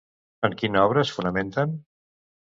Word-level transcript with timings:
En 0.47 0.53
quina 0.61 0.79
obra 0.87 1.03
es 1.07 1.11
fonamenten? 1.17 1.75